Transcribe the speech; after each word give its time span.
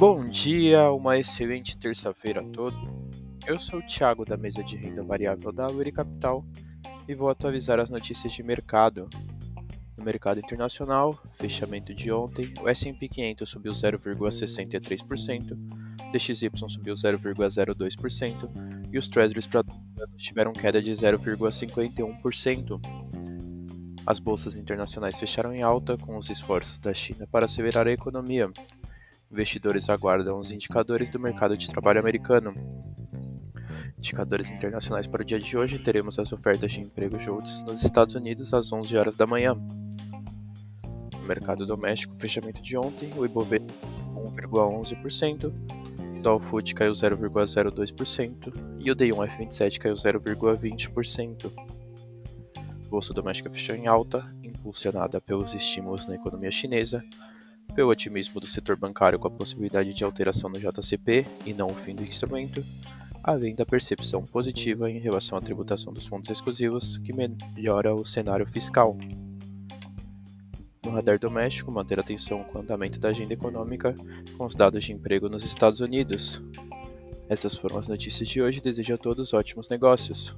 Bom 0.00 0.24
dia, 0.24 0.90
uma 0.90 1.18
excelente 1.18 1.76
terça-feira 1.76 2.40
a 2.40 2.44
todos. 2.44 2.80
Eu 3.46 3.58
sou 3.58 3.80
o 3.80 3.82
Thiago 3.82 4.24
da 4.24 4.34
mesa 4.34 4.64
de 4.64 4.74
renda 4.74 5.02
variável 5.02 5.52
da 5.52 5.66
Uri 5.66 5.92
Capital 5.92 6.42
e 7.06 7.14
vou 7.14 7.28
atualizar 7.28 7.78
as 7.78 7.90
notícias 7.90 8.32
de 8.32 8.42
mercado. 8.42 9.10
No 9.98 10.02
mercado 10.02 10.40
internacional, 10.40 11.22
fechamento 11.34 11.94
de 11.94 12.10
ontem, 12.10 12.50
o 12.62 12.68
S&P 12.70 13.08
500 13.08 13.46
subiu 13.46 13.72
0,63%, 13.72 15.54
DXY 16.10 16.50
subiu 16.66 16.94
0,02% 16.94 18.50
e 18.90 18.96
os 18.96 19.06
Treasuries 19.06 19.46
tiveram 20.16 20.54
queda 20.54 20.80
de 20.80 20.92
0,51%. 20.92 22.80
As 24.06 24.18
bolsas 24.18 24.56
internacionais 24.56 25.18
fecharam 25.18 25.52
em 25.52 25.62
alta 25.62 25.98
com 25.98 26.16
os 26.16 26.30
esforços 26.30 26.78
da 26.78 26.94
China 26.94 27.26
para 27.30 27.44
acelerar 27.44 27.86
a 27.86 27.92
economia. 27.92 28.50
Investidores 29.30 29.88
aguardam 29.88 30.38
os 30.38 30.50
indicadores 30.50 31.08
do 31.08 31.20
mercado 31.20 31.56
de 31.56 31.68
trabalho 31.68 32.00
americano. 32.00 32.52
Indicadores 33.96 34.50
internacionais 34.50 35.06
para 35.06 35.22
o 35.22 35.24
dia 35.24 35.38
de 35.38 35.56
hoje: 35.56 35.78
teremos 35.78 36.18
as 36.18 36.32
ofertas 36.32 36.72
de 36.72 36.80
emprego 36.80 37.16
JOLTS 37.16 37.62
nos 37.62 37.84
Estados 37.84 38.16
Unidos 38.16 38.52
às 38.52 38.72
11 38.72 38.96
horas 38.96 39.14
da 39.14 39.28
manhã. 39.28 39.54
No 41.12 41.22
mercado 41.22 41.64
doméstico, 41.64 42.12
fechamento 42.16 42.60
de 42.60 42.76
ontem, 42.76 43.12
o 43.16 43.24
Ibovespa 43.24 43.72
1,11%, 44.16 45.52
o 46.18 46.22
Dow 46.22 46.40
Food 46.40 46.74
caiu 46.74 46.92
0,02% 46.92 48.52
e 48.80 48.90
o 48.90 48.96
D1F27 48.96 49.78
caiu 49.78 49.94
0,20%. 49.94 51.52
Bolsa 52.88 53.14
doméstica 53.14 53.48
fechou 53.48 53.76
em 53.76 53.86
alta, 53.86 54.26
impulsionada 54.42 55.20
pelos 55.20 55.54
estímulos 55.54 56.08
na 56.08 56.16
economia 56.16 56.50
chinesa 56.50 57.04
pelo 57.70 57.90
otimismo 57.90 58.40
do 58.40 58.46
setor 58.46 58.76
bancário 58.76 59.18
com 59.18 59.28
a 59.28 59.30
possibilidade 59.30 59.94
de 59.94 60.04
alteração 60.04 60.50
no 60.50 60.58
JCP 60.58 61.26
e 61.46 61.54
não 61.54 61.68
o 61.68 61.74
fim 61.74 61.94
do 61.94 62.02
instrumento, 62.02 62.64
além 63.22 63.54
da 63.54 63.66
percepção 63.66 64.24
positiva 64.24 64.90
em 64.90 64.98
relação 64.98 65.36
à 65.36 65.40
tributação 65.40 65.92
dos 65.92 66.06
fundos 66.06 66.30
exclusivos, 66.30 66.98
que 66.98 67.12
melhora 67.12 67.94
o 67.94 68.04
cenário 68.04 68.46
fiscal. 68.46 68.96
No 70.84 70.90
radar 70.92 71.18
doméstico, 71.18 71.70
manter 71.70 72.00
atenção 72.00 72.42
com 72.42 72.58
o 72.58 72.62
andamento 72.62 72.98
da 72.98 73.10
agenda 73.10 73.34
econômica 73.34 73.94
com 74.36 74.46
os 74.46 74.54
dados 74.54 74.84
de 74.84 74.92
emprego 74.92 75.28
nos 75.28 75.44
Estados 75.44 75.80
Unidos. 75.80 76.42
Essas 77.28 77.54
foram 77.54 77.78
as 77.78 77.86
notícias 77.86 78.28
de 78.28 78.42
hoje. 78.42 78.60
Desejo 78.60 78.94
a 78.94 78.98
todos 78.98 79.32
ótimos 79.32 79.68
negócios. 79.68 80.36